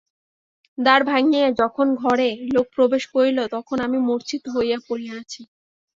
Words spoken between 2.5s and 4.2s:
লোক প্রবেশ করিল তখন আমি